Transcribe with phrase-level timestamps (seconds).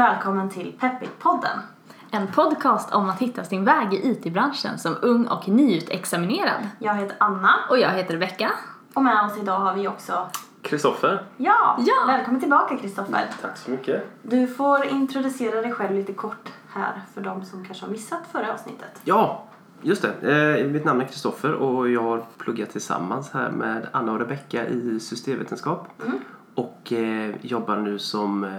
[0.00, 1.58] välkommen till Peppit-podden.
[2.10, 6.68] En podcast om att hitta sin väg i IT-branschen som ung och nyutexaminerad.
[6.78, 8.50] Jag heter Anna Och jag heter Rebecka.
[8.94, 10.28] och med oss idag har vi också
[10.62, 11.22] Kristoffer.
[11.36, 11.76] Ja!
[11.78, 11.94] Ja.
[12.06, 13.26] Välkommen tillbaka Kristoffer.
[13.42, 14.06] Tack så mycket.
[14.22, 18.52] Du får introducera dig själv lite kort här för de som kanske har missat förra
[18.52, 19.00] avsnittet.
[19.04, 19.44] Ja,
[19.82, 20.58] just det.
[20.58, 24.66] Eh, mitt namn är Kristoffer och jag har pluggat tillsammans här med Anna och Rebecka
[24.66, 25.88] i systemvetenskap.
[26.04, 26.18] Mm.
[26.54, 28.50] Och eh, jobbar nu som eh,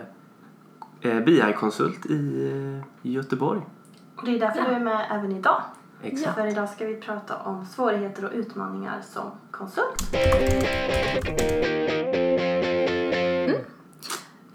[1.01, 2.47] BI-konsult i
[3.03, 3.61] eh, Göteborg.
[4.15, 4.65] Och det är därför Ja.
[4.69, 5.61] du är med även idag.
[6.03, 6.35] Exakt.
[6.35, 10.01] För idag ska vi prata om svårigheter och utmaningar som konsult.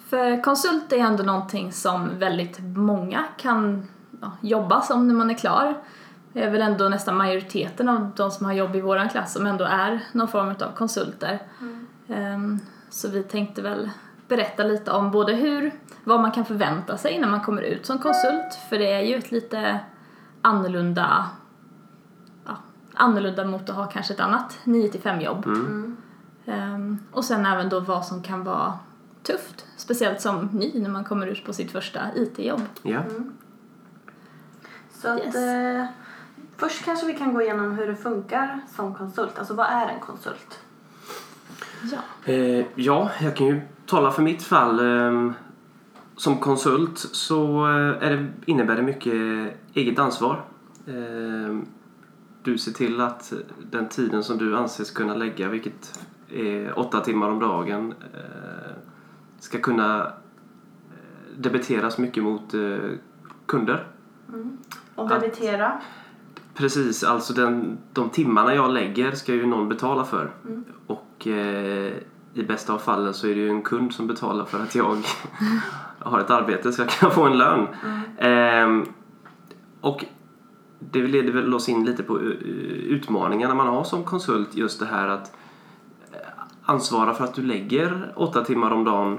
[0.09, 3.87] För konsult är ändå någonting som väldigt många kan
[4.21, 5.75] ja, jobba som när man är klar.
[6.33, 9.47] Det är väl ändå nästan majoriteten av de som har jobb i vår klass som
[9.47, 11.43] ändå är någon form av konsulter.
[12.09, 12.59] Ehm,
[12.91, 13.91] så vi tänkte väl
[14.29, 15.73] berätta lite om både hur,
[16.05, 19.15] vad man kan förvänta sig när man kommer ut som konsult, för det är ju
[19.17, 19.81] ett lite
[20.43, 21.27] annorlunda,
[22.47, 22.57] ja,
[22.95, 25.47] annorlunda mot att ha kanske ett annat 9-5 jobb.
[25.47, 25.97] Mm.
[26.47, 28.79] Ehm, och sen även då vad som kan vara
[29.23, 32.63] tufft, speciellt som ny när man kommer ut på sitt första IT-jobb.
[32.83, 33.01] Ja.
[34.91, 35.37] Så att, Yes.
[35.37, 35.87] eh,
[36.57, 39.39] först kanske vi kan gå igenom hur det funkar som konsult.
[39.39, 40.61] Alltså vad är en konsult?
[41.93, 42.33] Ja.
[42.33, 44.81] Eh, ja, jag kan ju tala för mitt fall.
[44.81, 45.31] Eh,
[46.17, 49.15] som konsult så eh, är det, innebär det mycket
[49.75, 50.45] eget ansvar.
[50.87, 51.59] Eh,
[52.43, 53.33] du ser till att
[53.71, 58.73] den tiden som du anses kunna lägga, vilket är åtta timmar om dagen, eh,
[59.39, 60.11] ska kunna eh,
[61.39, 62.55] debiteras mycket mot
[63.47, 63.87] kunder.
[64.95, 65.81] Och Att- debitera.
[66.55, 70.31] Precis, alltså den, de timmarna jag lägger ska ju någon betala för.
[70.87, 71.93] Och eh,
[72.37, 74.97] i bästa av fallen så är det ju en kund som betalar för att jag
[75.99, 77.67] har ett arbete så jag kan få en lön.
[78.19, 78.85] Ehm,
[79.81, 80.05] och
[80.79, 84.55] det leder väl oss in lite på eh, utmaningarna man har som konsult.
[84.55, 85.37] Just det här att
[86.13, 86.19] eh,
[86.63, 89.19] ansvara för att du lägger åtta timmar om dagen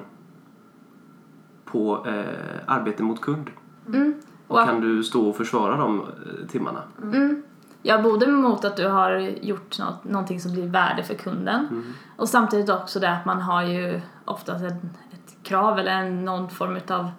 [1.65, 2.25] på eh,
[2.65, 3.49] arbete mot kund.
[3.87, 4.13] Mm.
[4.47, 6.81] Och kan du stå och försvara de eh, timmarna?
[7.03, 7.43] Mm.
[7.81, 11.93] Ja, både mot att du har gjort något, någonting som blir värde för kunden.
[12.15, 16.49] Och samtidigt också det att man har ju oftast ett, ett krav eller en, någon
[16.49, 17.11] form av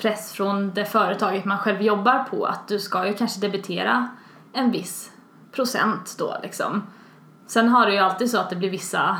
[0.00, 2.44] press från det företaget man själv jobbar på.
[2.44, 4.08] Att du ska ju kanske debitera
[4.52, 5.12] en viss
[5.52, 6.82] procent då liksom.
[7.46, 9.16] Sen har du ju alltid så att det blir vissa,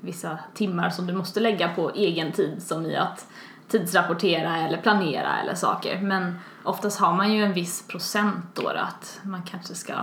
[0.00, 3.26] vissa timmar som du måste lägga på egen tid som i att
[3.68, 6.34] tidsrapportera eller planera eller saker men
[6.64, 9.94] oftast har man ju en viss procent då att man kanske ska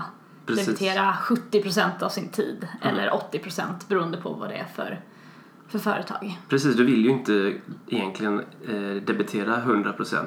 [0.46, 0.66] Precis.
[0.66, 5.02] debitera 70% av sin tid eller 80% beroende på vad det är för,
[5.68, 6.40] för företag.
[6.50, 7.54] Precis, du vill ju inte
[7.88, 10.26] egentligen eh, debitera 100%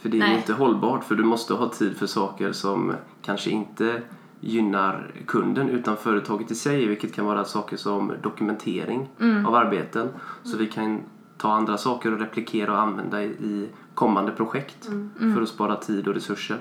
[0.00, 0.30] för det är Nej.
[0.30, 4.02] ju inte hållbart för du måste ha tid för saker som kanske inte
[4.40, 9.08] gynnar kunden utan företaget i sig vilket kan vara saker som dokumentering
[9.46, 10.08] av arbeten
[10.42, 11.02] så vi kan
[11.38, 14.88] ta andra saker och replikera och använda i, kommande projekt
[15.34, 16.58] för att spara tid och resurser.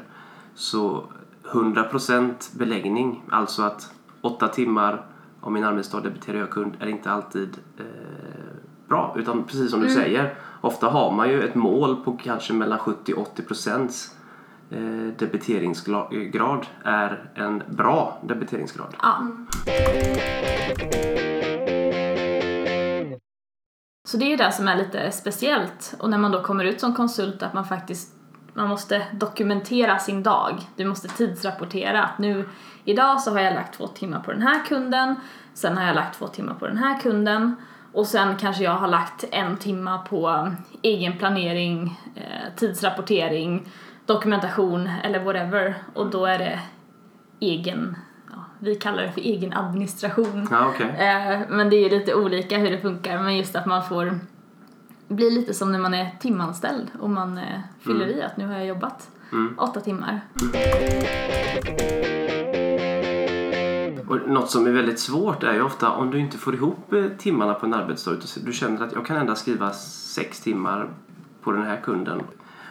[0.56, 1.04] Så
[1.44, 5.06] 100% beläggning, alltså att åtta timmar
[5.42, 7.86] av min arbetsdag debiterar jag kund är inte alltid eh,
[8.88, 9.16] bra.
[9.18, 13.14] Utan precis som du säger, ofta har man ju ett mål på kanske mellan 70
[13.14, 14.16] och 80 procents
[14.70, 14.80] eh,
[15.18, 18.96] debiteringsgrad är en bra debiteringsgrad.
[19.02, 19.28] Ja.
[24.08, 26.80] Så det är ju det som är lite speciellt och när man då kommer ut
[26.80, 28.14] som konsult att man faktiskt
[28.54, 30.62] man måste dokumentera sin dag.
[30.76, 32.50] Du måste tidsrapportera att nu
[32.86, 35.16] idag så har jag lagt två timmar på den här kunden,
[35.54, 37.56] sen har jag lagt två timmar på den här kunden
[37.94, 40.52] och sen kanske jag har lagt en timma på eh,
[40.82, 43.70] egen planering, eh, tidsrapportering,
[44.06, 46.60] dokumentation eller whatever och då är det
[47.40, 47.98] egen,
[48.60, 50.48] vi kallar det för egen administration.
[50.52, 50.88] Ja, okej.
[50.88, 54.20] Eh, men det är ju lite olika hur det funkar men just att man får
[55.08, 58.54] bli lite som när man är timanställd och man eh, fyller i att nu har
[58.54, 59.10] jag jobbat
[59.58, 60.22] åtta timmar.
[64.08, 67.06] Och något som är väldigt svårt är ju ofta om du inte får ihop eh,
[67.18, 70.90] timmarna på en arbetsdag utan du känner att jag kan endast skriva sex timmar
[71.44, 72.22] på den här kunden.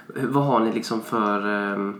[0.07, 1.39] Vad har ni liksom för
[1.73, 1.93] eh,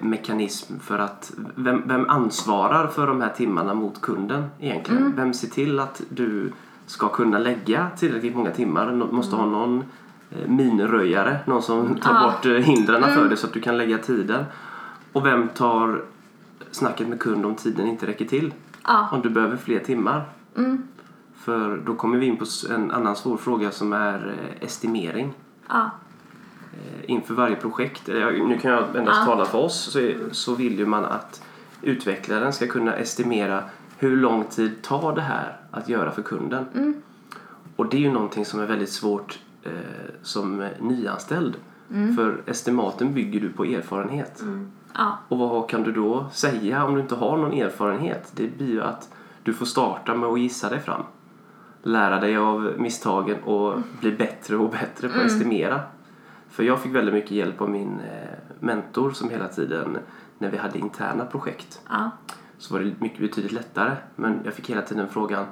[0.00, 5.12] mekanism för att vem, vem ansvarar för de här timmarna mot kunden egentligen?
[5.16, 6.52] Vem ser till att du
[6.86, 8.92] ska kunna lägga tillräckligt många timmar?
[8.92, 9.84] Måste ha någon
[10.30, 12.22] eh, minröjare, någon som tar Ja.
[12.22, 14.44] bort eh, hindren för dig så att du kan lägga tiden.
[15.12, 16.02] Och vem tar
[16.70, 18.54] snacket med kund om tiden inte räcker till?
[18.86, 19.08] Ja.
[19.12, 20.24] Om du behöver fler timmar.
[20.56, 20.82] Mm.
[21.36, 25.32] För då kommer vi in på en annan svår fråga som är eh, estimering.
[25.68, 25.90] Ja.
[26.72, 29.26] Eh, inför varje projekt, jag- nu kan jag endast Ja.
[29.26, 31.42] tala för oss, så, är, så vill ju man att
[31.82, 33.62] utvecklaren ska kunna estimera
[33.98, 36.64] hur lång tid tar det här att göra för kunden.
[36.74, 36.94] Mm.
[37.76, 39.70] Och det är ju någonting som är väldigt svårt eh,
[40.22, 41.56] som nyanställd.
[42.16, 44.42] För estimaten bygger du på erfarenhet.
[44.94, 45.18] Ja.
[45.28, 48.32] Och vad kan du då säga om du inte har någon erfarenhet?
[48.36, 49.08] Det blir ju att
[49.42, 51.02] du får starta med att gissa dig fram.
[51.82, 55.80] Lära dig av misstagen och bli bättre och bättre på att estimera.
[56.48, 59.98] För jag fick väldigt mycket hjälp av min eh, mentor som hela tiden,
[60.38, 62.10] när vi hade interna projekt, Ja.
[62.58, 63.96] så var det mycket betydligt lättare.
[64.16, 65.44] Men jag fick hela tiden frågan,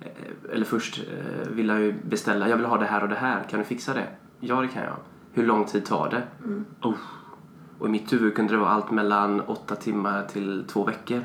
[0.00, 3.14] eh, eller först eh, ville jag ju beställa, jag vill ha det här och det
[3.14, 4.06] här, kan du fixa det?
[4.40, 4.96] Ja, det kan jag.
[5.32, 6.22] Hur lång tid tar det?
[6.88, 6.94] Oh.
[7.78, 11.20] Och i mitt huvud kunde det vara allt mellan åtta timmar till två veckor.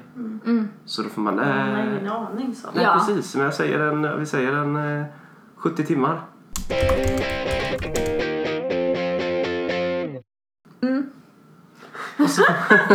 [0.85, 1.35] Så då får man...
[1.35, 2.67] Man har ingen aning så.
[2.75, 2.93] nej, Ja.
[3.07, 3.35] precis.
[3.35, 5.05] Men jag säger en, vi säger en eh,
[5.55, 6.21] 70 timmar.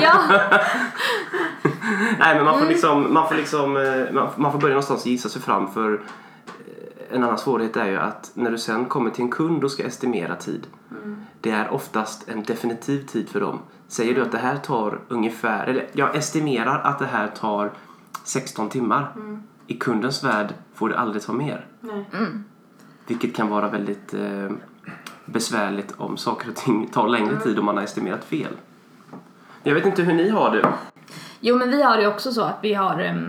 [0.00, 0.14] Ja.
[2.18, 2.68] Nej, men man får Mm.
[2.68, 7.24] liksom, man får liksom, eh, man, får börja någonstans gissa sig fram för eh, en
[7.24, 10.36] annan svårighet är ju att när du sen kommer till en kund och ska estimera
[10.36, 10.66] tid.
[11.40, 13.58] Det är oftast en definitiv tid för dem.
[13.88, 17.70] Säger du att det här tar ungefär, eller jag estimerar att det här tar
[18.24, 19.12] 16 timmar.
[19.66, 21.66] I kundens värld får det aldrig ta mer.
[21.80, 22.04] Nej.
[23.06, 24.50] Vilket kan vara väldigt eh,
[25.24, 28.52] besvärligt om saker och ting tar längre tid om man har estimerat fel.
[29.62, 30.72] Jag vet inte hur ni har det.
[31.40, 33.24] Jo men vi har det ju också så att vi har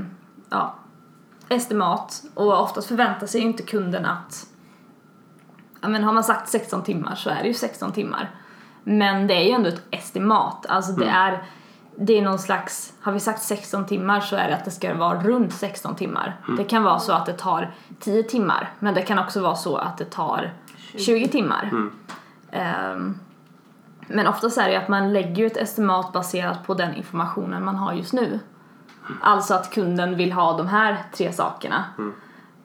[0.50, 0.76] ja,
[1.50, 4.48] estimat och oftast förväntar sig inte kunden att
[5.82, 8.30] ja men har man sagt 16 timmar så är det ju 16 timmar.
[8.84, 11.44] Men det är ju ändå ett estimat, alltså det är
[11.96, 14.94] det är någon slags, har vi sagt 16 timmar så är det att det ska
[14.94, 16.36] vara runt 16 timmar.
[16.58, 19.76] Det kan vara så att det tar 10 timmar men det kan också vara så
[19.76, 20.54] att det tar
[20.98, 21.90] 20 timmar.
[22.52, 23.20] Ehm,
[24.14, 27.76] men oftast är det ju att man lägger ett estimat baserat på den informationen man
[27.76, 28.40] har just nu.
[29.22, 31.86] Alltså att kunden vill ha de här tre sakerna.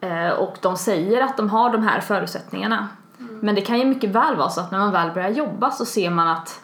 [0.01, 2.89] Eh, och de säger att de har de här förutsättningarna.
[3.19, 5.85] Men det kan ju mycket väl vara så att när man väl börjar jobba så
[5.85, 6.61] ser man att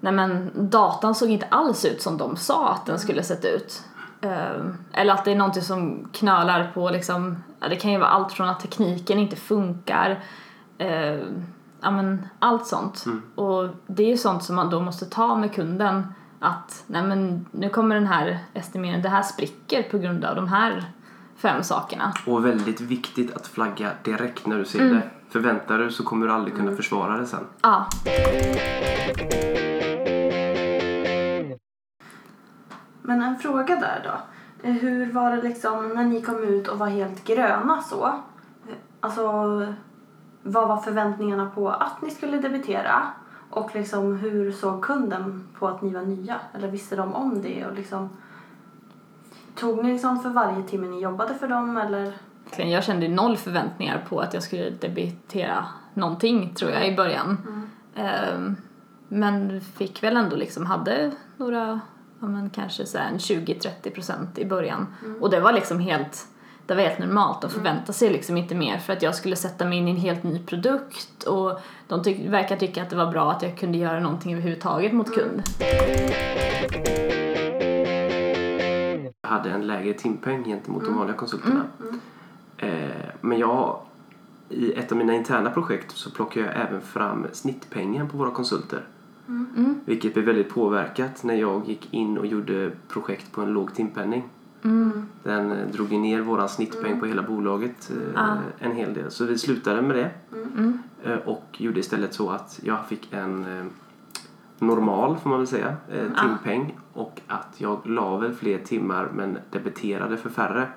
[0.00, 3.82] nej men, datan såg inte alls ut som de sa att den skulle sett ut.
[4.20, 8.32] Eh, eller att det är någonting som knölar på liksom, det kan ju vara allt
[8.32, 10.20] från att tekniken inte funkar
[10.78, 11.20] eh,
[11.80, 13.04] ja men allt sånt.
[13.34, 17.46] Och det är ju sånt som man då måste ta med kunden att nej men
[17.50, 20.84] nu kommer den här estimeringen, det här spricker på grund av de här
[21.36, 22.12] fem sakerna.
[22.26, 25.02] Och väldigt viktigt att flagga direkt när du ser det.
[25.28, 27.46] Förväntar du så kommer du aldrig kunna försvara det sen.
[27.62, 27.86] Ja.
[33.02, 34.20] Men en fråga där då.
[34.68, 38.06] Eh, Hur var det liksom när ni kom ut och var helt gröna så?
[38.06, 39.22] Eh, Alltså,
[40.42, 43.02] vad var förväntningarna på att ni skulle debitera?
[43.50, 46.40] Och liksom hur såg kunden på att ni var nya?
[46.54, 47.66] Eller visste de om det?
[47.66, 48.08] Och liksom,
[49.54, 52.12] tog ni liksom för varje timme ni jobbade för dem eller?
[52.56, 55.64] Jag kände noll förväntningar på att jag skulle debitera
[55.94, 57.38] någonting tror jag i början.
[57.94, 58.56] Ehm,
[59.08, 61.80] men fick väl ändå liksom, hade några,
[62.20, 64.86] ja men kanske så här en 20-30 procent i början.
[65.20, 66.26] Och det var liksom helt,
[66.70, 67.40] det var helt normalt.
[67.40, 69.96] De förväntade sig liksom inte mer för att jag skulle sätta mig in i en
[69.96, 73.78] helt ny produkt och de tyck, verkar tycka att det var bra att jag kunde
[73.78, 75.42] göra någonting överhuvudtaget mot kund.
[79.22, 81.64] Jag hade en lägre timpeng gentemot de vanliga konsulterna.
[82.56, 82.68] Eh,
[83.20, 83.80] men jag,
[84.48, 88.84] i ett av mina interna projekt så plockade jag även fram snittpengen på våra konsulter.
[89.84, 94.24] Vilket blev väldigt påverkat när jag gick in och gjorde projekt på en låg timpenning.
[95.22, 98.20] Den eh, drog ju ner våran snittpeng på hela bolaget eh,
[98.58, 99.10] en hel del.
[99.10, 100.10] Så vi slutade med det.
[101.04, 103.64] Eh, och gjorde istället så att jag fick en eh,
[104.58, 106.78] normal, får man väl säga, eh, timpeng.
[106.92, 110.68] Och att jag la väl fler timmar men debiterade för färre.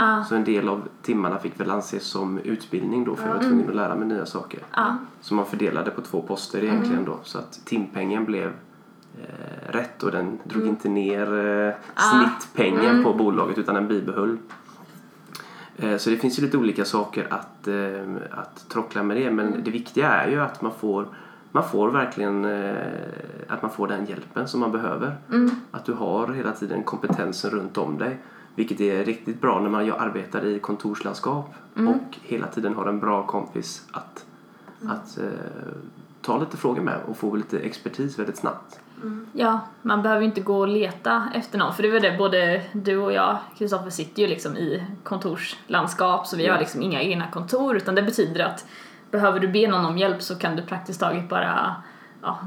[0.00, 3.42] Ah, Så en del av timmarna fick väl anses som utbildning då för jag var
[3.42, 4.60] tvungen att lära mig nya saker.
[4.70, 7.18] ah, Så man fördelade på två poster egentligen då.
[7.22, 8.52] Så att timpengen blev
[9.20, 14.38] eh, rätt och den drog inte ner eh, snittpengen på bolaget utan den bibehöll.
[15.76, 19.64] Eh, så det finns ju lite olika saker att, eh, att trockla med det men
[19.64, 21.06] det viktiga är ju att man får
[21.52, 22.74] man får verkligen eh,
[23.48, 25.16] att man får den hjälpen som man behöver.
[25.70, 28.18] Att du har hela tiden kompetensen runt om dig.
[28.54, 33.26] Vilket är riktigt bra när man arbetar i kontorslandskap och hela tiden har en bra
[33.26, 34.26] kompis att,
[34.86, 35.24] att eh,
[36.22, 38.80] ta lite frågor med och få lite expertis väldigt snabbt.
[39.32, 42.62] Ja, man behöver ju inte gå och leta efter någon för det var det både
[42.72, 46.52] du och jag, Kristoffer, sitter ju liksom i kontorslandskap så vi Ja.
[46.52, 48.64] har liksom inga egna kontor utan det betyder att
[49.10, 51.74] behöver du be någon om hjälp så kan du praktiskt taget bara
[52.22, 52.38] ja,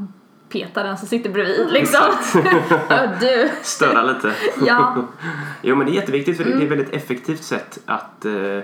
[0.49, 2.01] peta den som sitter bredvid liksom.
[2.89, 3.49] Ja, du.
[3.61, 4.33] Störa lite.
[4.65, 4.95] Ja.
[5.61, 8.59] Jo men det är jätteviktigt för det är ett väldigt effektivt sätt att, eh,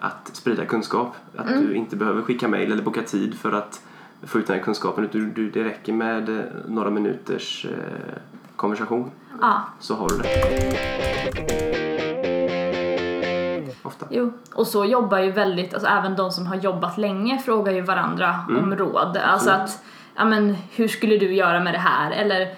[0.00, 1.16] att sprida kunskap.
[1.36, 3.80] Att du inte behöver skicka mejl eller boka tid för att
[4.22, 5.04] få ut den här kunskapen.
[5.04, 8.16] Utan du, det räcker med eh, några minuters eh,
[8.56, 9.10] konversation
[9.40, 9.62] ja.
[9.78, 10.30] så har du det.
[13.82, 14.06] Ofta.
[14.10, 17.80] Jo, och så jobbar ju väldigt, alltså även de som har jobbat länge frågar ju
[17.80, 19.16] varandra om råd.
[19.16, 19.82] Alltså att,
[20.16, 22.10] ja men hur skulle du göra med det här?
[22.10, 22.54] Eller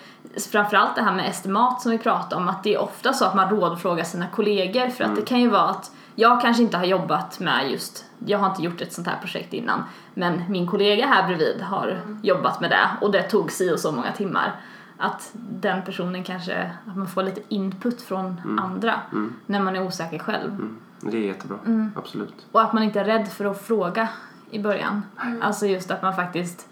[0.53, 3.35] framförallt det här med estimat som vi pratade om, att det är ofta så att
[3.35, 6.85] man rådfrågar sina kollegor för att det kan ju vara att jag kanske inte har
[6.85, 11.07] jobbat med just, jag har inte gjort ett sånt här projekt innan, men min kollega
[11.07, 14.61] här bredvid har jobbat med det och det tog si och så många timmar.
[14.99, 19.01] Att den personen kanske, att man får lite input från andra
[19.47, 20.51] när man är osäker själv.
[20.51, 20.79] Mm.
[21.01, 21.59] Det är jättebra.
[21.97, 22.47] Absolut.
[22.53, 24.09] Och att man inte är rädd för att fråga
[24.51, 25.03] i början.
[25.43, 26.69] Alltså just att man faktiskt,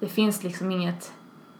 [0.00, 1.12] det finns liksom inget,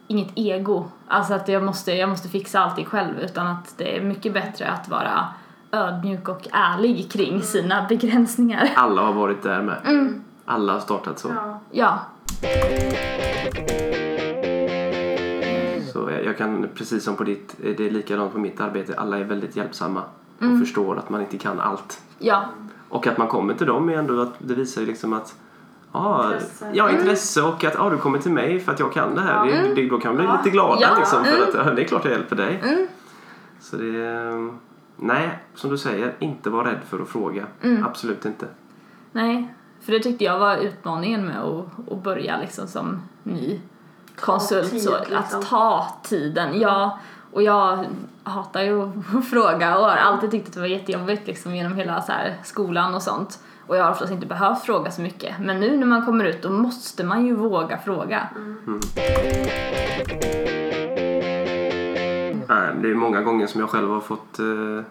[0.07, 0.85] inget ego.
[1.07, 4.67] Alltså att jag måste, jag måste fixa allting själv utan att det är mycket bättre
[4.67, 5.27] att vara
[5.73, 8.69] ödmjuk och ärlig kring sina begränsningar.
[8.75, 9.77] Alla har varit där med.
[10.45, 11.29] Alla har startat så.
[11.29, 11.59] Ja.
[11.71, 11.99] Ja,
[15.93, 18.93] Så jag, kan, precis som på ditt, det är likadant på mitt arbete.
[18.97, 20.01] Alla är väldigt hjälpsamma
[20.37, 22.01] och förstår att man inte kan allt.
[22.19, 22.43] ja,
[22.89, 25.35] Och att man kommer till dem är ändå att det visar ju liksom att
[25.95, 26.69] Ja, Intresse.
[26.73, 29.45] ja, intresse och att ja, du kommer till mig för att jag kan det här.
[29.45, 30.95] Det, det, då kan man bli lite glada Ja.
[30.97, 32.87] liksom, för att ja, det är klart jag hjälper dig.
[33.59, 34.49] Så det är,
[35.03, 37.45] nej, som du säger, inte vara rädd för att fråga.
[37.85, 38.45] Absolut inte.
[39.11, 39.53] nej.
[39.81, 43.61] För det tyckte jag var utmaningen med att, att börja liksom som ny
[44.15, 44.71] konsult.
[44.71, 45.17] tid, så, liksom.
[45.39, 46.99] Att ta tiden, ja.
[47.33, 47.85] Och jag
[48.23, 52.01] hatar ju att fråga och har alltid tyckt att det var jättejobbigt liksom genom hela
[52.01, 53.39] så här, skolan och sånt.
[53.67, 55.39] Och jag har oftast inte behövt fråga så mycket.
[55.39, 58.29] Men nu när man kommer ut då måste man ju våga fråga.
[58.95, 60.42] Nej,
[62.81, 64.81] Det är många gånger som jag själv har fått eh,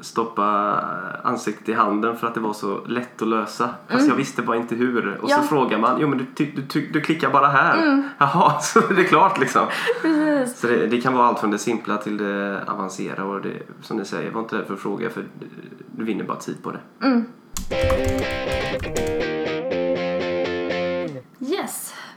[0.00, 0.80] stoppa
[1.22, 3.70] ansiktet i handen för att det var så lätt att lösa.
[3.88, 5.18] Fast jag visste bara inte hur.
[5.22, 5.42] Och så Ja.
[5.42, 8.02] frågar man, jo men du, du, ty- du klickar bara här.
[8.18, 9.66] Jaha, så är det klart liksom.
[10.02, 10.60] Precis.
[10.60, 13.96] Så det, det kan vara allt från det simpla till det avancerade och det, som
[13.96, 15.24] ni säger, var inte rädd för att fråga för
[15.96, 16.80] du vinner bara tid på det.
[17.74, 19.17] Yes.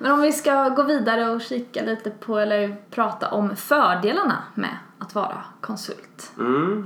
[0.01, 4.77] Men om vi ska gå vidare och kika lite på, eller prata om fördelarna med
[4.99, 6.31] att vara konsult.
[6.39, 6.83] Mm.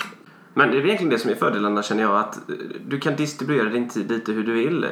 [0.53, 2.55] Men det är egentligen det som är fördelarna känner jag att eh,
[2.87, 4.83] du kan distribuera din tid lite hur du vill.
[4.83, 4.89] eh,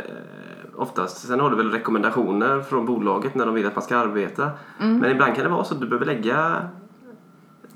[0.75, 1.27] Oftast.
[1.27, 4.51] Sen har du väl rekommendationer från bolaget när de vill att man ska arbeta.
[4.77, 6.69] Men ibland kan det vara så att du behöver lägga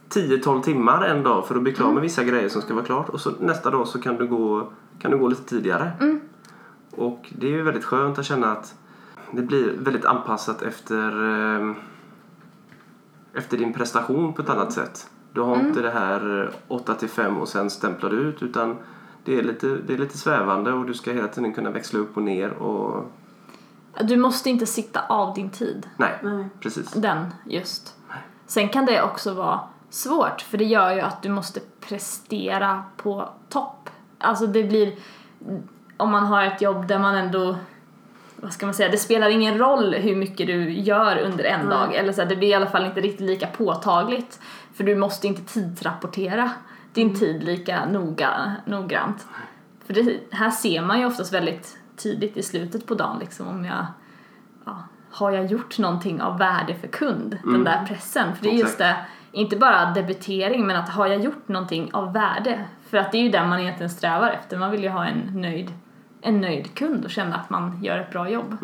[0.09, 3.09] 10-12 timmar en dag för att bli klar med vissa grejer som ska vara klart.
[3.09, 5.91] Och så nästa dag så kan du gå, kan du gå lite tidigare.
[6.91, 8.75] Och det är ju väldigt skönt att känna att
[9.31, 11.07] det blir väldigt anpassat efter,
[11.59, 11.75] eh,
[13.33, 15.09] efter din prestation på ett annat sätt.
[15.33, 18.77] Du har inte det här 8 till 5 och sen stämplar du ut utan
[19.23, 22.17] det är, lite, det är lite svävande och du ska hela tiden kunna växla upp
[22.17, 23.11] och ner och
[24.03, 25.87] Du måste inte sitta av din tid.
[25.97, 26.45] nej, Nej.
[26.59, 26.91] precis.
[26.91, 27.95] Den just.
[28.45, 33.29] Sen kan det också vara svårt för det gör ju att du måste prestera på
[33.49, 33.89] topp.
[34.19, 34.95] Alltså det blir,
[35.97, 37.55] om man har ett jobb där man ändå,
[38.41, 41.95] vad ska man säga, det spelar ingen roll hur mycket du gör under en dag.
[41.95, 44.39] Eller så här, det blir i alla fall inte riktigt lika påtagligt.
[44.73, 46.51] För du måste inte tidsrapportera
[46.93, 49.27] din tid lika noga, noggrant.
[49.85, 53.65] För det, här ser man ju oftast väldigt tydligt i slutet på dagen liksom om
[53.65, 53.85] jag
[54.65, 57.37] ja, har jag gjort någonting av värde för kund?
[57.43, 58.35] Den där pressen.
[58.35, 58.95] För det är just det,
[59.31, 62.65] inte bara debitering men att har jag gjort någonting av värde?
[62.89, 64.57] För att det är ju det man egentligen strävar efter.
[64.57, 65.71] Man vill ju ha en nöjd,
[66.27, 68.57] en nöjd kund och känna att man gör ett bra jobb.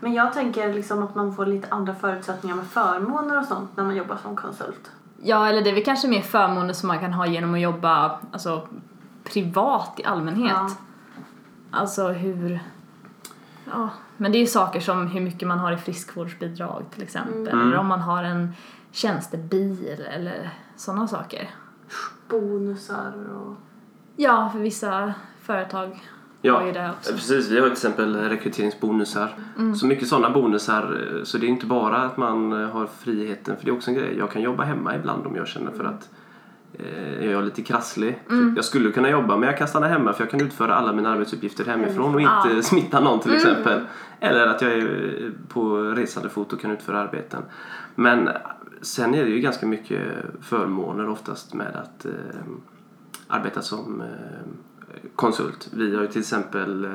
[0.00, 3.84] Men jag tänker liksom att man får lite andra förutsättningar med förmåner och sånt när
[3.84, 4.90] man jobbar som konsult.
[5.22, 8.20] Ja, eller det är väl kanske mer förmåner som man kan ha genom att jobba
[8.32, 8.68] alltså,
[9.24, 10.52] privat i allmänhet.
[10.52, 10.70] Ja.
[11.70, 12.60] Alltså hur...
[13.70, 17.48] Ja, men det är ju saker som hur mycket man har i friskvårdsbidrag till exempel.
[17.48, 18.54] Eller om man har en
[18.90, 21.50] tjänstebil eller sådana saker.
[22.28, 23.56] Bonusar och...
[24.16, 26.02] Ja, för vissa företag
[26.44, 27.12] Ja, har ju det också.
[27.12, 27.50] precis.
[27.50, 29.28] Vi har till exempel rekryteringsbonusar.
[29.76, 30.82] Så mycket sådana bonusar.
[31.18, 33.56] eh, Så det är inte bara att man eh, har friheten.
[33.56, 34.14] För det är också en grej.
[34.18, 36.10] Jag kan jobba hemma ibland om jag känner för att
[36.78, 38.22] eh, jag är lite krasslig.
[38.56, 41.10] Jag skulle kunna jobba men jag kan stanna hemma för jag kan utföra alla mina
[41.12, 43.80] arbetsuppgifter hemifrån och inte smitta någon till exempel.
[44.20, 44.78] Eller att jag är
[45.24, 47.42] eh, på resande fot och kan utföra arbeten.
[47.94, 48.28] Men
[48.82, 50.02] sen är det ju ganska mycket
[50.40, 52.12] förmåner oftast med att eh,
[53.28, 54.06] arbeta som eh,
[55.16, 55.70] konsult.
[55.72, 56.90] Vi har ju till exempel eh,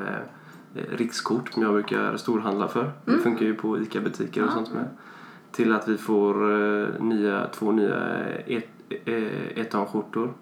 [0.90, 2.92] rikskort som jag brukar storhandla för.
[3.04, 3.22] Det Mm.
[3.22, 4.88] funkar ju på ICA-butiker och sånt med.
[5.52, 8.68] Till att vi får eh, nya, två nya ett,
[9.04, 10.32] eh, etanskjortor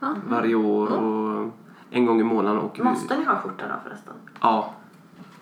[0.00, 0.14] Ja.
[0.28, 1.50] varje år och
[1.90, 2.82] en gång i månaden vi.
[2.84, 4.14] Måste ni ha skjorta då förresten?
[4.40, 4.74] Ja,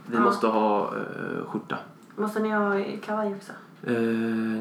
[0.06, 0.22] vi Ja.
[0.22, 1.78] måste ha eh, skjorta.
[2.16, 3.52] Måste ni ha kavaj också?
[3.86, 3.94] Eh,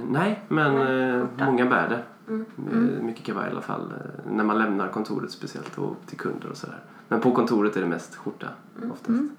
[0.10, 2.00] nej, men Nej, eh, många bär det.
[2.28, 2.46] Mm.
[2.72, 3.82] Eh, Mycket kavaj i alla fall.
[3.82, 6.80] eh, När man lämnar kontoret speciellt och till kunder och sådär.
[7.08, 8.48] Men på kontoret är det mest skjorta
[8.92, 9.08] oftast.
[9.10, 9.30] Mm.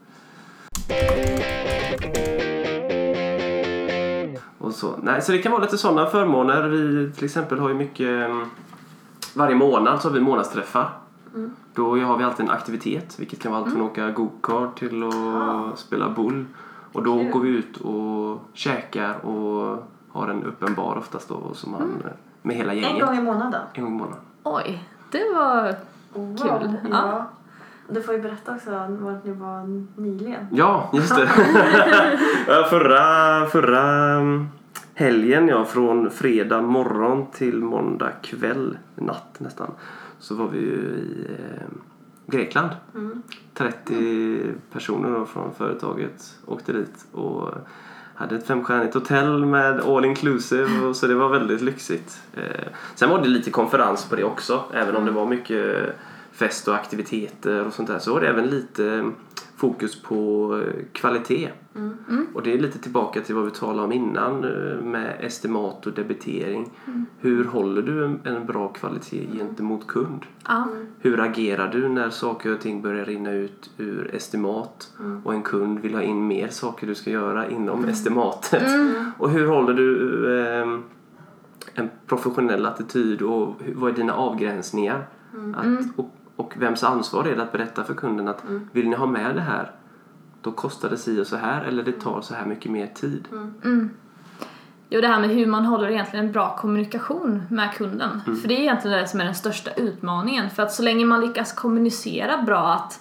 [4.58, 4.94] Och så.
[5.02, 6.68] Nej, så det kan vara lite sådana förmåner.
[6.68, 8.08] Vi till exempel har ju mycket...
[8.30, 8.44] mm,
[9.36, 10.88] Varje månad så har vi månadsträffar.
[11.34, 11.50] Mm.
[11.74, 15.02] Då har vi alltid en aktivitet, vilket kan vara allt från att åka go-kart till
[15.02, 15.72] att Ah.
[15.76, 16.44] spela boll.
[16.94, 21.72] Och då går vi ut och käkar och har en öppen bar oftast då, som
[21.72, 22.02] man,
[22.42, 23.06] med hela En gänget.
[23.06, 23.62] gång i månaden?
[23.72, 24.20] En gång i månaden.
[24.42, 25.74] Oj, det var...
[26.12, 26.36] Wow.
[26.36, 26.72] Kul.
[26.82, 26.88] Ja.
[26.90, 27.26] Ja.
[27.88, 30.46] Du får ju berätta också vart ni var nyligen.
[30.52, 31.26] Ja, just det.
[32.70, 33.80] Förra, förra
[34.14, 34.48] mm,
[34.94, 39.70] helgen, ja, från fredag morgon till måndag kväll, natt nästan,
[40.18, 41.66] så var vi ju i eh,
[42.26, 42.70] Grekland.
[42.94, 43.22] Mm.
[43.54, 47.50] 30 personer då från företaget åkte dit och
[48.14, 52.20] hade ett femstjärnigt hotell med all inclusive och så det var väldigt lyxigt.
[52.34, 55.96] Eh, sen var det lite konferens på det också, även om det var mycket
[56.32, 59.10] fest och aktiviteter och sånt där så var det även lite
[59.56, 61.50] fokus på eh, kvalitet.
[61.76, 62.26] Mm.
[62.34, 65.92] Och det är lite tillbaka till vad vi talade om innan eh, med estimat och
[65.92, 66.70] debitering.
[67.18, 70.22] Hur håller du en, en bra kvalitet gentemot kund?
[70.98, 74.92] Hur agerar du när saker och ting börjar rinna ut ur estimat
[75.24, 78.62] och en kund vill ha in mer saker du ska göra inom estimatet?
[79.18, 80.80] Och hur håller du eh,
[81.74, 85.06] en professionell attityd och vad är dina avgränsningar?
[85.56, 85.94] Att,
[86.36, 89.40] och, vems ansvar är det att berätta för kunden att vill ni ha med det
[89.40, 89.72] här
[90.44, 93.28] då kostar det si och så här eller det tar så här mycket mer tid.
[93.64, 93.90] Mm.
[94.88, 98.20] Jo, det här med hur man håller egentligen en bra kommunikation med kunden.
[98.24, 100.50] För det är egentligen det som är den största utmaningen.
[100.50, 103.00] För att så länge man lyckas kommunicera bra att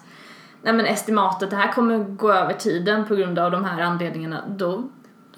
[0.61, 4.43] nej men estimatet, det här kommer gå över tiden på grund av de här anledningarna,
[4.47, 4.83] då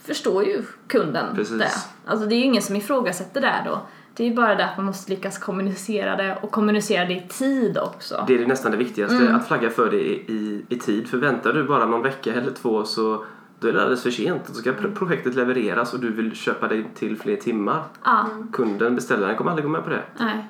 [0.01, 1.58] förstår ju kunden Precis.
[1.58, 1.71] det.
[2.05, 3.81] Alltså det är ju ingen som ifrågasätter det då.
[4.17, 7.78] Det är bara det att man måste lyckas kommunicera det och kommunicera det i tid
[7.78, 8.23] också.
[8.28, 11.08] Det är det nästan det viktigaste, att flagga för det i, i, i tid.
[11.08, 13.25] För väntar du bara någon vecka eller två så
[13.60, 14.41] då är det alldeles för sent.
[14.47, 17.84] Då ska pro- projektet levereras och du vill köpa dig till fler timmar.
[18.04, 20.01] Ja, Kunden, beställaren kommer aldrig gå med på det.
[20.19, 20.45] nej.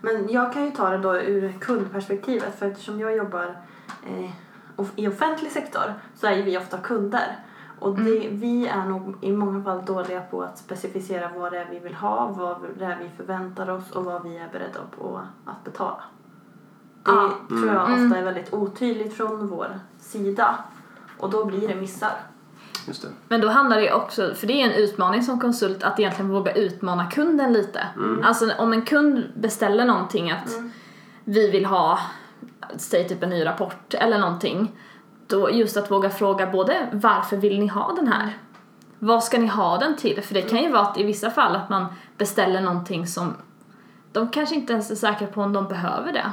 [0.00, 3.56] Men jag kan ju ta det då ur kundperspektivet för eftersom jag jobbar
[4.06, 4.30] eh,
[4.96, 5.82] i offentlig sektor
[6.14, 7.36] så är ju vi ofta kunder.
[7.78, 11.66] Och det, vi är nog i många fall dåliga på att specificera vad det är
[11.70, 15.20] vi vill ha, vad det är vi förväntar oss och vad vi är beredda på
[15.44, 16.00] att betala.
[17.04, 17.30] Det Ja.
[17.48, 20.58] tror jag ofta är väldigt otydligt från vår sida
[21.18, 22.10] och då blir det missar.
[22.86, 23.08] Just det.
[23.28, 26.52] Men då handlar det också, för det är en utmaning som konsult att egentligen våga
[26.52, 27.86] utmana kunden lite.
[28.24, 30.50] Alltså om en kund beställer någonting att
[31.24, 31.98] vi vill ha,
[32.76, 34.72] säg typ en ny rapport eller någonting.
[35.28, 38.36] Då just att våga fråga både varför vill ni ha den här?
[38.98, 40.22] Vad ska ni ha den till?
[40.22, 41.86] För det kan ju vara att i vissa fall att man
[42.16, 43.34] beställer någonting som
[44.12, 46.32] de kanske inte ens är säkra på om de behöver det.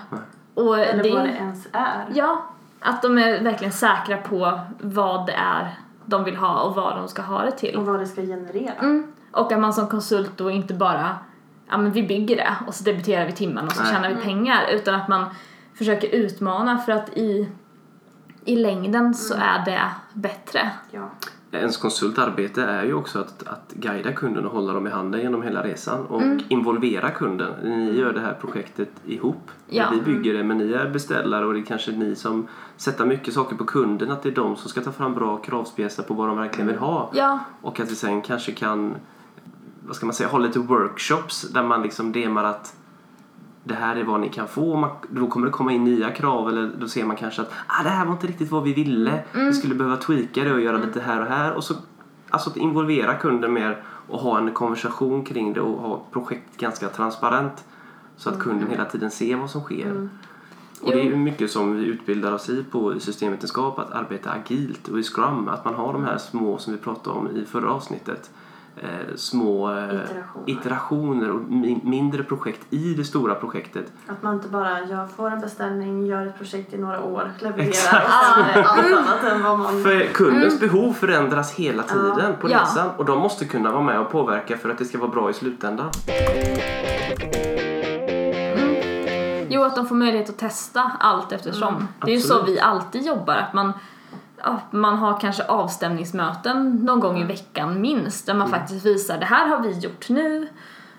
[0.54, 2.06] Och Eller det, vad det ens är.
[2.14, 2.46] Ja,
[2.80, 7.08] att de är verkligen säkra på vad det är de vill ha och vad de
[7.08, 7.76] ska ha det till.
[7.76, 8.74] Och vad det ska generera.
[8.74, 9.14] Mm.
[9.32, 11.18] Och att man som konsult då inte bara,
[11.70, 13.94] ja men vi bygger det och så debiterar vi timmen och så Nej.
[13.94, 15.26] tjänar vi pengar utan att man
[15.74, 17.50] försöker utmana för att i,
[18.46, 19.82] i längden så är det
[20.14, 20.72] bättre.
[20.92, 21.10] Ja.
[21.52, 25.44] Ens konsultarbete är ju också att, att guida kunden och hålla dem i handen genom
[25.44, 26.40] hela resan och Mm.
[26.48, 27.54] involvera kunden.
[27.64, 29.52] Ni gör det här projektet ihop.
[29.68, 29.86] Ja.
[29.94, 33.34] Vi bygger det men ni är beställare och det är kanske ni som sätter mycket
[33.34, 34.12] saker på kunden.
[34.12, 36.78] Att det är de som ska ta fram bra kravspecier på vad de verkligen vill
[36.78, 37.10] ha.
[37.14, 38.96] Ja, Och att vi sen kanske kan
[39.88, 42.76] vad ska man säga, ha lite workshops där man liksom demar att
[43.68, 44.76] det här är vad ni kan få.
[44.76, 47.84] Man, då kommer det komma in nya krav eller då ser man kanske att ah,
[47.84, 49.24] det här var inte riktigt vad vi ville.
[49.34, 51.54] Vi skulle behöva tweaka det och göra lite här och här.
[51.54, 51.74] Och så,
[52.30, 56.90] alltså att involvera kunden mer och ha en konversation kring det och ha projekt ganska
[56.90, 57.66] transparent.
[58.18, 60.10] Så att kunden hela tiden ser vad som sker.
[60.82, 64.88] Och det är mycket som vi utbildar oss i på i systemvetenskap, att arbeta agilt
[64.88, 67.72] och i Scrum, att man har de här små som vi pratade om i förra
[67.72, 68.32] avsnittet.
[68.82, 70.44] Eh, små eh, Iterationer.
[70.46, 73.94] iterationer och mi- mindre projekt i det stora projektet.
[74.08, 77.68] Att man inte bara jag får en beställning, gör ett projekt i några år, levererar
[77.68, 78.06] Exakt.
[78.06, 79.84] och sen det allt annat än vad man...
[79.84, 82.60] För kundens behov förändras hela tiden på Ja.
[82.62, 85.30] resan och de måste kunna vara med och påverka för att det ska vara bra
[85.30, 85.90] i slutändan.
[89.50, 91.88] Jo, att de får möjlighet att testa allt eftersom.
[92.06, 93.74] det är ju så vi alltid jobbar, att man, ja,
[94.72, 99.48] man har kanske avstämningsmöten någon gång i veckan minst, där man faktiskt visar det här
[99.48, 100.48] har vi gjort nu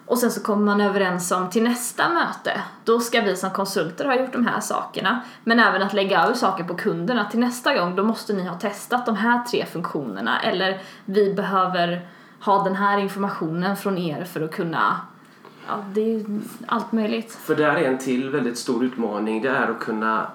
[0.06, 4.04] och sen så kommer man överens om till nästa möte, då ska vi som konsulter
[4.04, 5.20] ha gjort de här sakerna.
[5.44, 8.59] Men även att lägga över saker på kunderna till nästa gång, då måste ni ha
[8.59, 12.09] testat de här tre funktionerna eller vi behöver
[12.40, 15.00] ha den här informationen från er för att kunna,
[15.68, 16.24] ja det är
[16.66, 17.32] allt möjligt.
[17.32, 19.42] För där är en till väldigt stor utmaning.
[19.42, 20.26] Det är att kunna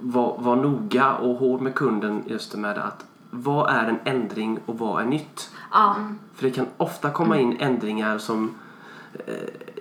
[0.00, 4.58] vara, vara noga och hård med kunden just det med att vad är en ändring
[4.66, 5.50] och vad är nytt?
[5.72, 5.96] Ja,
[6.34, 8.54] För det kan ofta komma in ändringar som
[9.26, 9.34] eh,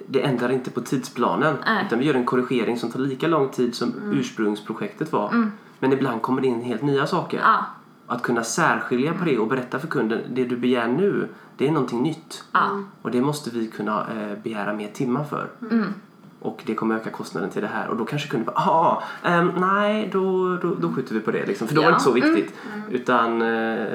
[0.07, 1.83] det ändrar inte på tidsplanen Nej.
[1.87, 5.51] utan vi gör en korrigering som tar lika lång tid som ursprungsprojektet var.
[5.79, 7.39] Men ibland kommer det in helt nya saker.
[7.39, 7.65] ja,
[8.07, 11.27] Att kunna särskilja på det och berätta för kunden det du begär nu,
[11.57, 12.43] det är någonting nytt.
[12.51, 12.83] ja.
[13.01, 15.49] Och det måste vi kunna eh, begära mer timmar för.
[16.41, 17.87] Och det kommer öka kostnaden till det här.
[17.87, 21.45] Och då kanske kunden bara, ah, ehm, nej då, då, då skjuter vi på det
[21.45, 21.67] liksom.
[21.67, 21.95] För då var det Ja.
[21.95, 22.53] inte så viktigt.
[22.91, 23.85] Utan, eh,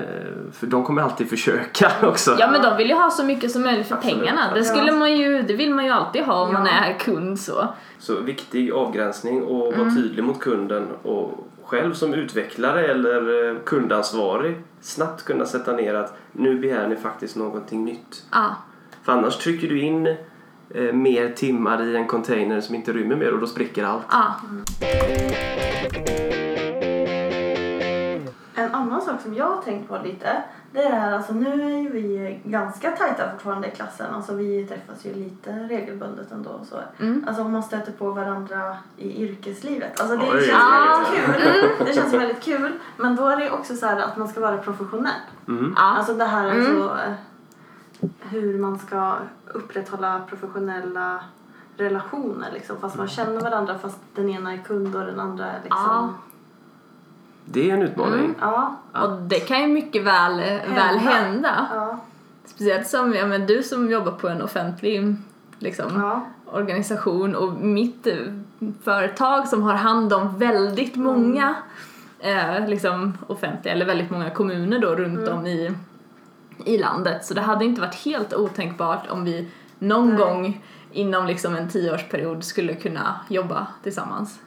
[0.52, 2.36] för de kommer alltid försöka också.
[2.38, 4.18] Ja men de vill ju ha så mycket som möjligt för Absolut.
[4.18, 4.54] pengarna.
[4.54, 6.72] Det, skulle man ju, det vill man ju alltid ha om man Ja.
[6.72, 7.68] är kund så.
[7.98, 14.56] Så viktig avgränsning och vara tydlig mot kunden och själv som utvecklare eller eh, kundansvarig
[14.80, 18.24] snabbt kunna sätta ner att nu begär ni faktiskt någonting nytt.
[18.32, 18.56] Ja,
[19.02, 20.16] För annars trycker du in
[20.70, 24.04] eh, mer timmar i en container som inte rymmer mer och då spricker allt.
[24.10, 24.34] ja,
[28.54, 31.62] En annan sak som jag har tänkt på lite, det är det här, alltså nu
[31.74, 36.50] är ju vi ganska tajta fortfarande i klassen, alltså vi träffas ju lite regelbundet ändå
[36.50, 36.76] och så.
[37.00, 37.24] Mm.
[37.28, 40.00] Alltså man stöter på varandra i yrkeslivet.
[40.00, 40.42] Alltså det Oj.
[40.42, 41.04] känns Ah.
[41.12, 41.86] väldigt kul.
[41.86, 44.58] Det känns väldigt kul, men då är det också så här att man ska vara
[44.58, 45.12] professionell.
[45.48, 45.72] Mm.
[45.76, 45.82] ja.
[45.82, 46.58] Alltså det här Mm.
[46.58, 47.12] alltså, eh,
[48.20, 49.16] hur man ska
[49.52, 51.20] upprätthålla professionella
[51.76, 55.60] relationer liksom, fast man känner varandra fast den ena är kund och den andra är
[55.62, 55.84] liksom...
[55.86, 56.14] Ja.
[57.44, 58.34] Det är en utmaning.
[58.40, 58.76] Ja.
[58.92, 60.36] Och det kan ju mycket väl,
[60.74, 61.66] väl hända.
[61.74, 61.98] Ja.
[62.44, 65.16] Speciellt som, ja men du som jobbar på en offentlig
[65.58, 66.26] liksom, Ja.
[66.46, 68.16] organisation och mitt eh,
[68.82, 71.54] företag som har hand om väldigt många
[72.18, 75.74] eh, liksom offentliga, eller väldigt många kommuner då runt om i,
[76.64, 77.24] i landet.
[77.24, 80.18] Så det hade inte varit helt otänkbart om vi någon Nej.
[80.18, 84.40] gång inom liksom en tioårsperiod skulle kunna jobba tillsammans.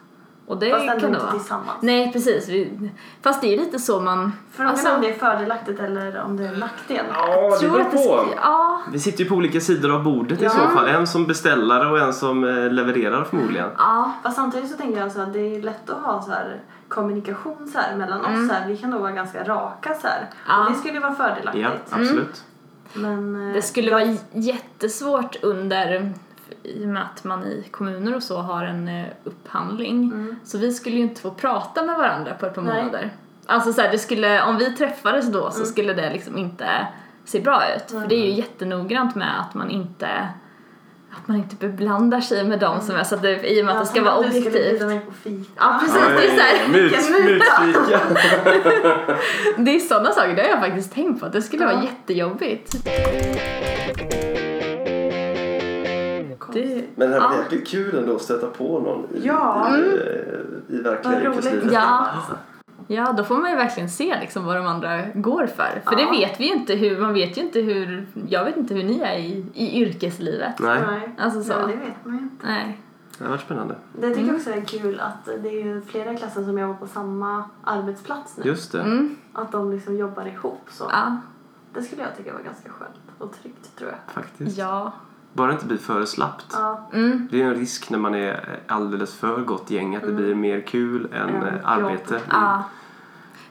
[0.50, 1.32] Och det Fast ändå kan inte vara.
[1.32, 1.78] tillsammans.
[1.80, 2.90] Nej precis, vi,
[3.22, 4.32] fast det är lite så man...
[4.52, 7.04] Frågan alltså, är om det är fördelaktigt eller om det är en nackdel.
[7.14, 8.02] Ja, det beror att det på.
[8.02, 10.50] sk- Ja, Vi sitter ju på olika sidor av bordet i Ja.
[10.50, 10.88] så fall.
[10.88, 13.68] En som beställare och en som eh, levererar förmodligen.
[13.78, 16.60] ja, Fast samtidigt så tänker jag så att det är lätt att ha så här
[16.88, 18.48] kommunikation så här mellan oss.
[18.48, 18.68] Så här.
[18.68, 20.26] Vi kan nog vara ganska raka så här.
[20.48, 20.64] Ja.
[20.64, 21.64] Och det skulle vara fördelaktigt.
[21.90, 22.44] Ja, absolut.
[22.92, 26.12] Men, eh, Det skulle jag- vara jättesvårt under,
[26.62, 30.02] i och med att man i kommuner och så har en eh, upphandling.
[30.04, 30.36] Mm.
[30.44, 32.82] Så vi skulle ju inte få prata med varandra på ett par Nej.
[32.84, 33.10] månader.
[33.46, 35.66] Alltså så här, det skulle, om vi träffades då så Mm.
[35.66, 36.66] skulle det liksom inte
[37.24, 37.90] se bra ut.
[37.90, 40.28] För det är ju jättenoggrant med att man inte
[41.12, 43.74] att man inte beblandar sig med dem som är så att det, i och med
[43.76, 44.70] att det ska vara att du skulle objektivt.
[44.70, 45.50] bjuda mig på fika.
[45.56, 47.64] Ja precis, det är så här, Mut, Vilken muta.
[47.64, 48.00] mutfika.
[49.62, 51.70] det är sådana saker, det har jag faktiskt tänkt på att det skulle Ja.
[51.72, 52.74] vara jättejobbigt.
[56.94, 59.76] Men det hade varit jäkligt kul ändå att stöta på någon i, Ja.
[59.76, 61.72] i, eh, i verkliga yrkeslivet.
[61.72, 62.06] Ja.
[62.14, 62.32] Alltså.
[62.86, 65.80] Ja, då får man ju verkligen se liksom vad de andra går för.
[65.84, 65.96] För Ja.
[65.98, 68.84] det vet vi ju inte hur, man vet ju inte hur, jag vet inte hur
[68.84, 70.58] ni är i, i yrkeslivet.
[70.58, 71.14] Nej, Nej.
[71.18, 71.52] Alltså så.
[71.52, 72.46] Ja, det vet man ju inte.
[72.46, 72.80] Nej.
[73.18, 73.74] det har varit spännande.
[73.92, 74.26] Det tycker Mm.
[74.26, 77.44] jag också är kul att det är ju flera i klassen som jobbar på samma
[77.64, 78.44] arbetsplats nu.
[78.44, 78.80] Just det.
[78.80, 80.84] Mm, Att de liksom jobbar ihop så.
[80.92, 81.16] ja.
[81.74, 84.14] Det skulle jag tycka var ganska skönt och tryggt tror jag.
[84.14, 84.58] Faktiskt.
[84.58, 84.92] Ja.
[85.32, 86.46] Bara inte blir för slappt.
[86.52, 86.88] Ja.
[86.92, 87.28] Mm.
[87.30, 90.60] Det är en risk när man är alldeles för gott gäng att det blir mer
[90.60, 91.60] kul än eh, jobb.
[91.64, 92.14] arbete.
[92.14, 92.26] Mm.
[92.30, 92.64] ja.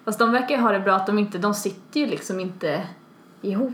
[0.06, 2.88] Fast de verkar ju ha det bra att de inte, de sitter ju liksom inte
[3.42, 3.74] ihop.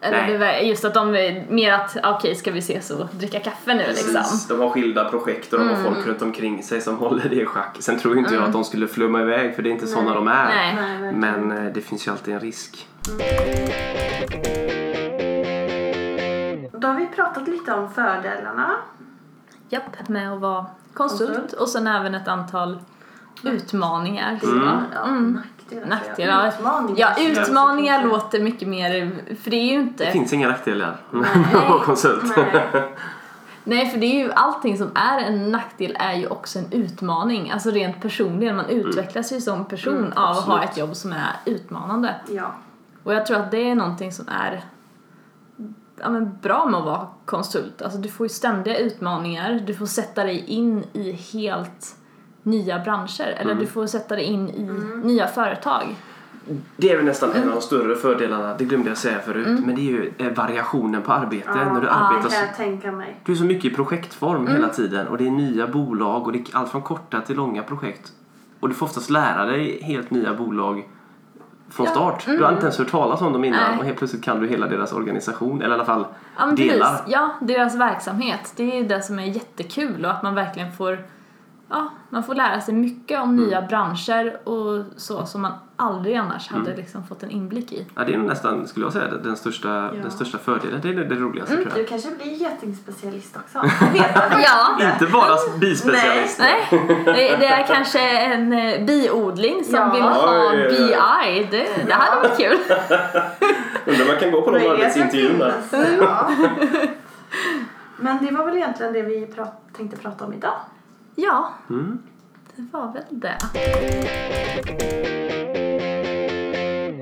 [0.00, 0.68] Eller Nej.
[0.68, 4.14] just att de är mer att, okej ska vi ses och dricka kaffe nu liksom.
[4.14, 4.48] Precis.
[4.48, 7.46] De har skilda projekt och de har folk runt omkring sig som håller det i
[7.46, 7.76] schack.
[7.80, 10.28] Sen tror inte jag att de skulle flumma iväg för det är inte sådana de
[10.28, 10.44] är.
[10.44, 10.74] Nej.
[11.00, 11.12] Nej.
[11.12, 12.88] Men eh, det finns ju alltid en risk.
[16.78, 18.70] Då har vi pratat lite om fördelarna.
[19.68, 21.52] Japp, med att vara konsult Konsult.
[21.52, 22.78] och sen även ett antal
[23.42, 24.40] utmaningar.
[24.42, 24.68] Mm.
[24.94, 25.32] Ja, Mm.
[25.32, 25.86] nackdelar.
[25.88, 26.48] Nackdelar.
[26.48, 27.14] Utmaningar.
[27.18, 29.12] Ja, utmaningar låter mycket mer,
[29.42, 30.06] för det är ju Det inte...
[30.10, 31.54] finns inga nackdelar med Nej.
[31.62, 32.36] att vara konsult.
[32.36, 32.92] Nej.
[33.64, 37.50] Nej, för det är ju allting som är en nackdel är ju också en utmaning.
[37.50, 41.12] Alltså rent personligen, man utvecklas ju som person Mm, av att ha ett jobb som
[41.12, 42.14] är utmanande.
[42.28, 42.54] Ja.
[43.02, 44.64] Och jag tror att det är någonting som är
[46.00, 47.82] ja, men bra med att vara konsult.
[47.82, 51.96] Alltså du får ju ständiga utmaningar, du får sätta dig in i helt
[52.42, 53.34] nya branscher.
[53.38, 54.62] Eller du får sätta dig in i
[55.06, 55.96] nya företag.
[56.76, 59.74] Det är väl nästan en av de större fördelarna, det glömde jag säga förut, men
[59.74, 61.50] det är ju eh, variationen på arbete.
[61.54, 63.20] när du arbetar så, tänka mig.
[63.24, 65.08] du är så mycket i projektform hela tiden.
[65.08, 66.26] Och det är nya bolag.
[66.26, 68.12] Och det är allt från korta till långa projekt.
[68.60, 70.84] Och du får oftast lära dig helt nya bolag
[71.70, 72.24] från Ja, start.
[72.26, 73.78] Du har inte ens hört talas om dem innan Nej.
[73.78, 76.04] och helt plötsligt kan du hela deras organisation, eller i alla fall
[76.38, 76.90] Ja, delar.
[76.90, 77.12] precis.
[77.12, 78.52] Ja, deras verksamhet.
[78.56, 80.98] Det är det som är jättekul och att man verkligen får
[81.68, 86.48] Ja, man får lära sig mycket om nya branscher och så som man aldrig annars
[86.50, 87.86] hade liksom fått en inblick i.
[87.94, 90.80] Ja, det är nästan, skulle jag säga, den största, den största fördelen.
[90.82, 91.84] Det är det roligaste Mm, tror jag.
[91.86, 93.58] Du kanske blir getingspecialist också.
[94.42, 96.38] Ja, Inte bara bispecialist.
[96.38, 96.66] nej.
[97.04, 99.90] Det, det är kanske en eh, biodling som Ja.
[99.92, 100.68] vill ha Oj.
[100.68, 101.48] BI.
[101.50, 102.58] Det, det hade varit kul.
[103.86, 105.52] Undrar man kan gå på de arbetsintervjuerna.
[106.00, 106.30] Ja.
[107.96, 110.54] Men det var väl egentligen det vi prat- tänkte prata om idag.
[111.18, 111.98] Ja, Mm.
[112.56, 113.38] det var väl det.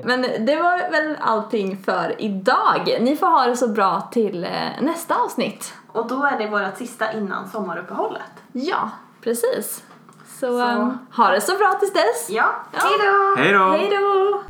[0.05, 2.97] Men det var väl allting för idag.
[3.01, 4.49] Ni får ha det så bra till eh,
[4.81, 5.73] nästa avsnitt.
[5.91, 8.21] Och då är det vårt sista innan sommaruppehållet.
[8.51, 8.89] Ja,
[9.21, 9.83] precis.
[10.27, 10.59] Så, Så.
[10.61, 12.29] ehm, ha det så bra tills dess.
[12.29, 13.35] Ja, hej då!
[13.41, 13.69] Hej då!
[13.69, 14.41] Hej då!